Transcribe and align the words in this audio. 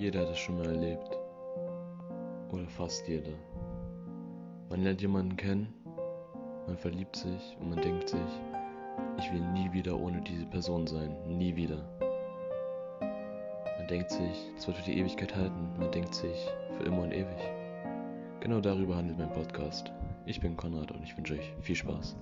Jeder 0.00 0.20
hat 0.20 0.30
es 0.30 0.38
schon 0.38 0.56
mal 0.56 0.64
erlebt. 0.64 1.10
Oder 2.50 2.66
fast 2.68 3.06
jeder. 3.06 3.34
Man 4.70 4.82
lernt 4.82 5.02
jemanden 5.02 5.36
kennen, 5.36 5.74
man 6.66 6.78
verliebt 6.78 7.16
sich 7.16 7.58
und 7.60 7.68
man 7.68 7.82
denkt 7.82 8.08
sich, 8.08 8.40
ich 9.18 9.30
will 9.30 9.42
nie 9.52 9.70
wieder 9.74 10.00
ohne 10.00 10.22
diese 10.22 10.46
Person 10.46 10.86
sein. 10.86 11.14
Nie 11.26 11.54
wieder. 11.54 11.86
Man 13.00 13.88
denkt 13.90 14.10
sich, 14.10 14.50
es 14.56 14.66
wird 14.66 14.78
für 14.78 14.90
die 14.90 14.98
Ewigkeit 14.98 15.36
halten. 15.36 15.68
Man 15.78 15.92
denkt 15.92 16.14
sich, 16.14 16.48
für 16.78 16.84
immer 16.84 17.02
und 17.02 17.12
ewig. 17.12 17.50
Genau 18.40 18.62
darüber 18.62 18.96
handelt 18.96 19.18
mein 19.18 19.32
Podcast. 19.32 19.92
Ich 20.24 20.40
bin 20.40 20.56
Konrad 20.56 20.92
und 20.92 21.02
ich 21.02 21.14
wünsche 21.14 21.34
euch 21.34 21.52
viel 21.60 21.76
Spaß. 21.76 22.16